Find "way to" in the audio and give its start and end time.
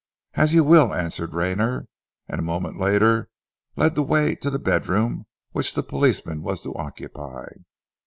4.01-4.49